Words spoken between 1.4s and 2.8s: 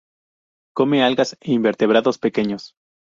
e invertebrados pequeños.